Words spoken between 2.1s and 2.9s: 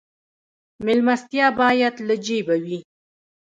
جیبه وي